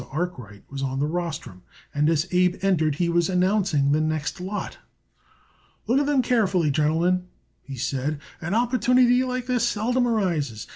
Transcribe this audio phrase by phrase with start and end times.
[0.11, 1.61] Arkwright was on the rostrum,
[1.93, 4.79] and as Abe entered he was announcing the next lot.
[5.85, 7.27] "Look at them carefully, gentlemen,"
[7.61, 8.19] he said.
[8.41, 10.65] "An opportunity like this seldom arises.